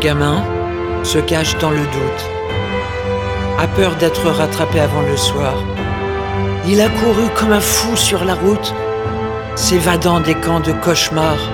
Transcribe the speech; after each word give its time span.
gamin 0.00 0.42
se 1.02 1.18
cache 1.18 1.56
dans 1.58 1.70
le 1.70 1.84
doute, 1.96 2.22
a 3.58 3.66
peur 3.68 3.94
d'être 3.96 4.30
rattrapé 4.30 4.80
avant 4.80 5.02
le 5.02 5.16
soir. 5.16 5.54
Il 6.66 6.80
a 6.80 6.88
couru 6.88 7.28
comme 7.36 7.52
un 7.52 7.60
fou 7.60 7.96
sur 7.96 8.24
la 8.24 8.34
route, 8.34 8.74
s'évadant 9.56 10.20
des 10.20 10.34
camps 10.34 10.60
de 10.60 10.72
cauchemars. 10.72 11.44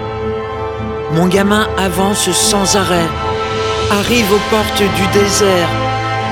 Mon 1.13 1.27
gamin 1.27 1.67
avance 1.77 2.31
sans 2.31 2.77
arrêt, 2.77 3.09
arrive 3.91 4.33
aux 4.33 4.51
portes 4.51 4.83
du 4.99 5.19
désert, 5.19 5.69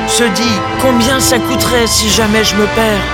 se 0.06 0.24
dit 0.24 0.58
combien 0.80 1.18
ça 1.18 1.38
coûterait 1.38 1.88
si 1.88 2.08
jamais 2.08 2.44
je 2.44 2.54
me 2.54 2.66
perds. 2.76 3.08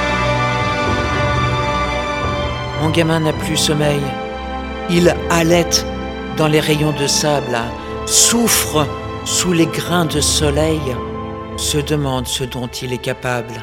Mon 2.82 2.90
gamin 2.90 3.20
n'a 3.20 3.32
plus 3.32 3.56
sommeil. 3.56 4.02
Il 4.90 5.14
halète 5.30 5.86
dans 6.36 6.48
les 6.48 6.60
rayons 6.60 6.92
de 6.92 7.06
sable, 7.06 7.56
souffre 8.06 8.86
sous 9.24 9.52
les 9.52 9.66
grains 9.66 10.06
de 10.06 10.20
soleil, 10.20 10.80
se 11.56 11.78
demande 11.78 12.26
ce 12.26 12.44
dont 12.44 12.68
il 12.68 12.92
est 12.92 12.98
capable. 12.98 13.62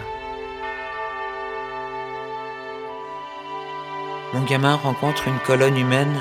Mon 4.34 4.44
gamin 4.44 4.76
rencontre 4.76 5.28
une 5.28 5.40
colonne 5.40 5.78
humaine. 5.78 6.20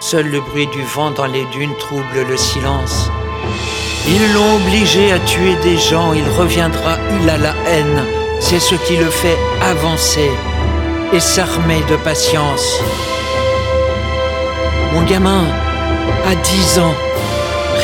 Seul 0.00 0.30
le 0.30 0.40
bruit 0.40 0.66
du 0.68 0.82
vent 0.82 1.10
dans 1.10 1.26
les 1.26 1.44
dunes 1.46 1.74
trouble 1.78 2.26
le 2.28 2.36
silence. 2.36 3.10
Ils 4.06 4.32
l'ont 4.34 4.56
obligé 4.56 5.12
à 5.12 5.18
tuer 5.18 5.56
des 5.62 5.78
gens, 5.78 6.12
il 6.12 6.28
reviendra, 6.28 6.98
il 7.20 7.28
a 7.28 7.38
la 7.38 7.54
haine. 7.66 8.04
C'est 8.38 8.60
ce 8.60 8.74
qui 8.74 8.96
le 8.96 9.08
fait 9.08 9.38
avancer 9.62 10.30
et 11.12 11.20
s'armer 11.20 11.80
de 11.88 11.96
patience. 11.96 12.80
Mon 14.92 15.02
gamin 15.04 15.46
a 16.26 16.34
10 16.34 16.78
ans, 16.78 16.94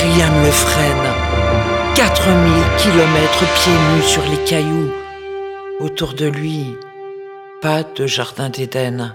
rien 0.03 0.31
ne 0.31 0.47
le 0.47 0.51
freine. 0.51 1.95
4000 1.95 2.53
kilomètres 2.79 3.45
pieds 3.55 3.73
nus 3.73 4.03
sur 4.03 4.23
les 4.23 4.43
cailloux. 4.45 4.91
Autour 5.81 6.15
de 6.15 6.27
lui, 6.27 6.75
pas 7.61 7.83
de 7.83 8.07
jardin 8.07 8.49
d'Éden, 8.49 9.13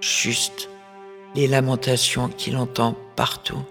juste 0.00 0.68
les 1.34 1.48
lamentations 1.48 2.28
qu'il 2.28 2.56
entend 2.56 2.94
partout. 3.16 3.64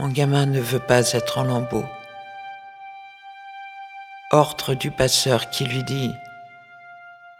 Mon 0.00 0.08
gamin 0.08 0.46
ne 0.46 0.60
veut 0.60 0.80
pas 0.80 1.12
être 1.12 1.38
en 1.38 1.44
lambeaux. 1.44 1.84
Ordre 4.32 4.74
du 4.74 4.90
passeur 4.90 5.50
qui 5.50 5.64
lui 5.64 5.84
dit⁇ 5.84 6.08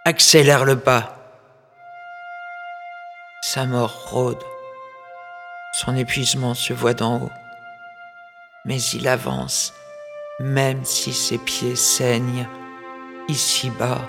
Accélère 0.04 0.64
le 0.64 0.78
pas!⁇ 0.78 1.16
Sa 3.52 3.66
mort 3.66 4.08
rôde. 4.10 4.42
Son 5.74 5.94
épuisement 5.94 6.54
se 6.54 6.72
voit 6.72 6.94
d'en 6.94 7.16
haut. 7.18 7.30
Mais 8.64 8.80
il 8.80 9.06
avance 9.06 9.74
même 10.40 10.86
si 10.86 11.12
ses 11.12 11.36
pieds 11.36 11.76
saignent 11.76 12.48
ici-bas. 13.28 14.00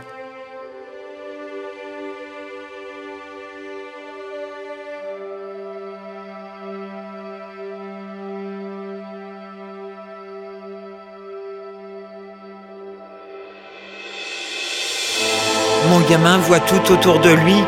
Mon 15.89 15.99
gamin 16.07 16.37
voit 16.37 16.61
tout 16.61 16.93
autour 16.93 17.19
de 17.19 17.31
lui 17.31 17.61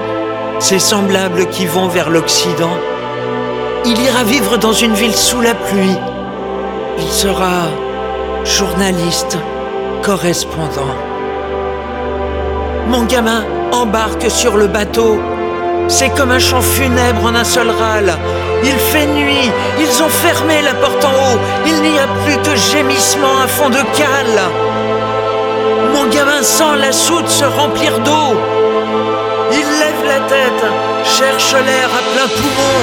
ses 0.66 0.80
semblables 0.80 1.46
qui 1.50 1.68
vont 1.68 1.88
vers 1.88 2.10
l'Occident. 2.10 2.76
Il 3.86 4.02
ira 4.02 4.24
vivre 4.24 4.58
dans 4.58 4.74
une 4.74 4.96
ville 4.96 5.16
sous 5.16 5.40
la 5.40 5.54
pluie. 5.54 6.00
Il 6.98 7.12
sera 7.12 7.68
journaliste, 8.44 9.38
correspondant. 10.02 10.96
Mon 12.88 13.04
gamin 13.04 13.46
embarque 13.74 14.32
sur 14.32 14.58
le 14.58 14.66
bateau. 14.66 15.20
C'est 15.88 16.10
comme 16.10 16.32
un 16.32 16.40
chant 16.40 16.62
funèbre 16.62 17.26
en 17.26 17.36
un 17.36 17.44
seul 17.44 17.70
râle. 17.70 18.18
Il 18.64 18.74
fait 18.92 19.06
nuit, 19.06 19.52
ils 19.80 20.02
ont 20.02 20.10
fermé 20.10 20.64
la 20.64 20.74
porte 20.74 21.06
en 21.06 21.10
haut. 21.10 21.40
Il 21.68 21.80
n'y 21.84 22.00
a 22.00 22.08
plus 22.26 22.38
que 22.38 22.56
gémissement 22.56 23.38
à 23.44 23.48
fond 23.48 23.70
de 23.70 23.84
cale. 24.00 24.42
Mon 25.94 26.08
gamin 26.10 26.42
sent 26.42 26.76
la 26.80 26.92
soute 26.92 27.30
se 27.30 27.46
remplir 27.46 28.00
d'eau. 28.00 28.65
Il 29.58 29.68
lève 29.80 30.04
la 30.06 30.20
tête, 30.28 30.64
cherche 31.04 31.54
l'air 31.54 31.90
à 32.00 32.04
plein 32.14 32.28
poumon. 32.28 32.78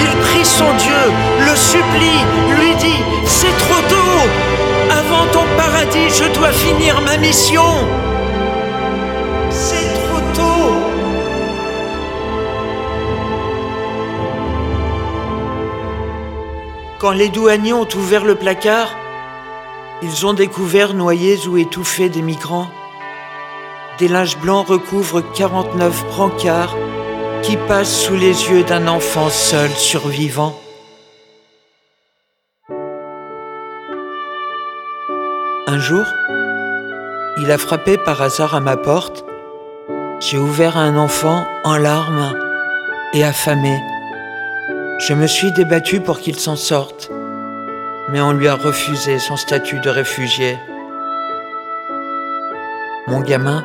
Il 0.00 0.16
prie 0.26 0.44
son 0.44 0.72
Dieu, 0.76 1.02
le 1.40 1.56
supplie, 1.56 2.20
lui 2.56 2.74
dit 2.76 3.02
C'est 3.26 3.56
trop 3.58 3.82
tôt 3.88 4.20
Avant 4.90 5.26
ton 5.32 5.44
paradis, 5.56 6.10
je 6.10 6.32
dois 6.38 6.52
finir 6.52 7.00
ma 7.00 7.16
mission 7.16 7.62
C'est 9.50 9.88
trop 9.94 10.20
tôt 10.34 10.74
Quand 16.98 17.12
les 17.12 17.28
douaniers 17.28 17.74
ont 17.74 17.88
ouvert 17.96 18.24
le 18.24 18.34
placard, 18.34 18.96
ils 20.02 20.26
ont 20.26 20.32
découvert 20.32 20.94
noyés 20.94 21.46
ou 21.46 21.56
étouffés 21.56 22.08
des 22.08 22.22
migrants. 22.22 22.70
Des 23.98 24.06
linges 24.06 24.38
blancs 24.38 24.68
recouvrent 24.68 25.22
49 25.34 26.06
brancards 26.06 26.76
qui 27.42 27.56
passent 27.56 28.04
sous 28.04 28.14
les 28.14 28.48
yeux 28.48 28.62
d'un 28.62 28.86
enfant 28.86 29.28
seul 29.28 29.70
survivant. 29.70 30.56
Un 35.66 35.80
jour, 35.80 36.04
il 37.38 37.50
a 37.50 37.58
frappé 37.58 37.98
par 37.98 38.22
hasard 38.22 38.54
à 38.54 38.60
ma 38.60 38.76
porte. 38.76 39.24
J'ai 40.20 40.38
ouvert 40.38 40.76
à 40.76 40.82
un 40.82 40.96
enfant 40.96 41.44
en 41.64 41.76
larmes 41.76 42.38
et 43.14 43.24
affamé. 43.24 43.80
Je 45.00 45.12
me 45.12 45.26
suis 45.26 45.50
débattu 45.50 46.00
pour 46.00 46.20
qu'il 46.20 46.36
s'en 46.36 46.56
sorte, 46.56 47.10
mais 48.10 48.20
on 48.20 48.30
lui 48.30 48.46
a 48.46 48.54
refusé 48.54 49.18
son 49.18 49.36
statut 49.36 49.80
de 49.80 49.90
réfugié. 49.90 50.56
Mon 53.08 53.20
gamin, 53.22 53.64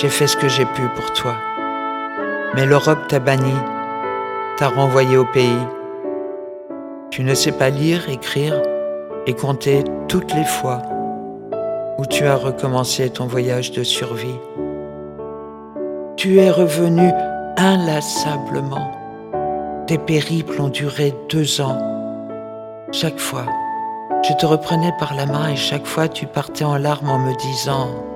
j'ai 0.00 0.10
fait 0.10 0.26
ce 0.26 0.36
que 0.36 0.48
j'ai 0.48 0.66
pu 0.66 0.82
pour 0.94 1.12
toi. 1.14 1.36
Mais 2.54 2.66
l'Europe 2.66 3.08
t'a 3.08 3.18
banni, 3.18 3.54
t'a 4.58 4.68
renvoyé 4.68 5.16
au 5.16 5.24
pays. 5.24 5.66
Tu 7.10 7.22
ne 7.22 7.32
sais 7.32 7.52
pas 7.52 7.70
lire, 7.70 8.08
écrire 8.10 8.60
et 9.26 9.32
compter 9.32 9.84
toutes 10.06 10.34
les 10.34 10.44
fois 10.44 10.82
où 11.98 12.04
tu 12.04 12.26
as 12.26 12.36
recommencé 12.36 13.08
ton 13.08 13.26
voyage 13.26 13.70
de 13.70 13.82
survie. 13.82 14.38
Tu 16.16 16.40
es 16.40 16.50
revenu 16.50 17.10
inlassablement. 17.56 18.92
Tes 19.86 19.96
périples 19.96 20.60
ont 20.60 20.68
duré 20.68 21.14
deux 21.30 21.62
ans. 21.62 21.78
Chaque 22.92 23.18
fois, 23.18 23.46
je 24.28 24.34
te 24.34 24.44
reprenais 24.44 24.92
par 24.98 25.14
la 25.14 25.24
main 25.24 25.48
et 25.48 25.56
chaque 25.56 25.86
fois 25.86 26.08
tu 26.08 26.26
partais 26.26 26.64
en 26.64 26.76
larmes 26.76 27.08
en 27.08 27.18
me 27.18 27.34
disant⁇ 27.36 27.86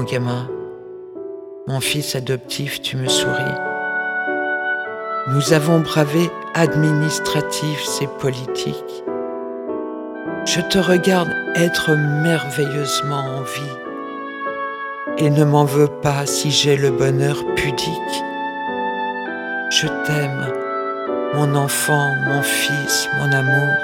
Mon 0.00 0.06
gamin, 0.06 0.48
mon 1.68 1.78
fils 1.78 2.16
adoptif, 2.16 2.80
tu 2.80 2.96
me 2.96 3.06
souris. 3.06 3.58
Nous 5.28 5.52
avons 5.52 5.80
bravé 5.80 6.30
administratifs 6.54 8.00
et 8.00 8.06
politiques. 8.18 9.04
Je 10.46 10.62
te 10.62 10.78
regarde 10.78 11.28
être 11.54 11.90
merveilleusement 11.90 13.40
en 13.40 13.42
vie 13.42 13.76
et 15.18 15.28
ne 15.28 15.44
m'en 15.44 15.66
veux 15.66 15.90
pas 16.00 16.24
si 16.24 16.50
j'ai 16.50 16.78
le 16.78 16.92
bonheur 16.92 17.36
pudique. 17.54 18.16
Je 19.70 19.86
t'aime, 20.06 20.46
mon 21.34 21.54
enfant, 21.54 22.08
mon 22.26 22.40
fils, 22.40 23.06
mon 23.18 23.30
amour. 23.30 23.76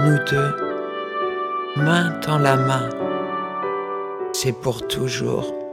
Nous 0.00 0.18
deux, 0.28 0.56
main 1.76 2.18
dans 2.26 2.38
la 2.38 2.56
main, 2.56 2.88
c'est 4.44 4.52
pour 4.52 4.86
toujours. 4.86 5.63